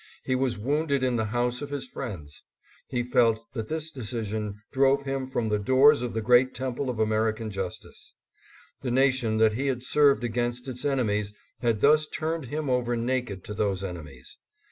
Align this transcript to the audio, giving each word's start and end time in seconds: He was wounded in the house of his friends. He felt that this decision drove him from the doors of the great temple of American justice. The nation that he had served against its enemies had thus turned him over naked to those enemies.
He 0.23 0.33
was 0.33 0.57
wounded 0.57 1.03
in 1.03 1.15
the 1.17 1.25
house 1.25 1.61
of 1.61 1.69
his 1.69 1.87
friends. 1.87 2.41
He 2.87 3.03
felt 3.03 3.45
that 3.53 3.67
this 3.67 3.91
decision 3.91 4.55
drove 4.71 5.03
him 5.03 5.27
from 5.27 5.49
the 5.49 5.59
doors 5.59 6.01
of 6.01 6.15
the 6.15 6.23
great 6.23 6.55
temple 6.55 6.89
of 6.89 6.97
American 6.97 7.51
justice. 7.51 8.15
The 8.81 8.89
nation 8.89 9.37
that 9.37 9.53
he 9.53 9.67
had 9.67 9.83
served 9.83 10.23
against 10.23 10.67
its 10.67 10.85
enemies 10.85 11.35
had 11.59 11.81
thus 11.81 12.07
turned 12.07 12.45
him 12.45 12.67
over 12.67 12.97
naked 12.97 13.43
to 13.43 13.53
those 13.53 13.83
enemies. 13.83 14.39